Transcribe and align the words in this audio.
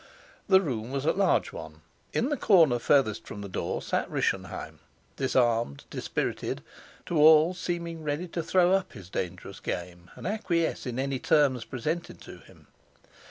The 0.47 0.61
room 0.61 0.89
was 0.89 1.05
a 1.05 1.11
large 1.11 1.53
one. 1.53 1.81
In 2.11 2.29
the 2.29 2.35
corner 2.35 2.79
farthest 2.79 3.27
from 3.27 3.41
the 3.41 3.47
door 3.47 3.83
sat 3.83 4.09
Rischenheim, 4.09 4.79
disarmed, 5.17 5.83
dispirited, 5.91 6.63
to 7.05 7.19
all 7.19 7.53
seeming 7.53 8.01
ready 8.03 8.27
to 8.29 8.41
throw 8.41 8.71
up 8.71 8.93
his 8.93 9.11
dangerous 9.11 9.59
game 9.59 10.09
and 10.15 10.25
acquiesce 10.25 10.87
in 10.87 10.97
any 10.97 11.19
terms 11.19 11.65
presented 11.65 12.19
to 12.21 12.39
him. 12.39 12.65